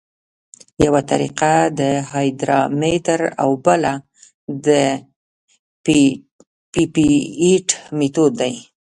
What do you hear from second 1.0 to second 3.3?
طریقه د هایدرامتر